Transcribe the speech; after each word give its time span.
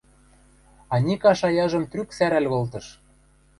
–Аника 0.95 1.31
шаяжым 1.39 1.83
трӱк 1.91 2.09
сӓрӓл 2.17 2.45
колтыш. 2.53 2.85